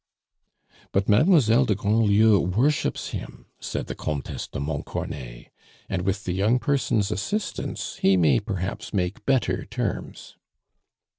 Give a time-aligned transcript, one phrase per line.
[0.93, 5.51] "But Mademoiselle de Grandlieu worships him," said the Comtesse de Montcornet;
[5.87, 10.37] "and with the young person's assistance, he may perhaps make better terms."